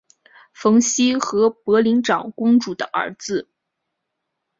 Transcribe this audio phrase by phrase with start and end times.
[0.51, 3.47] 冯熙和博陵长公主的儿子。